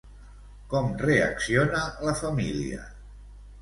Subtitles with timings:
[0.71, 2.85] Com reacciona la família?